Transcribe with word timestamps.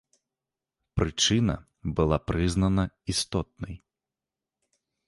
Прычына 0.99 1.55
была 1.99 2.17
прызнана 2.33 2.83
істотнай. 3.17 3.75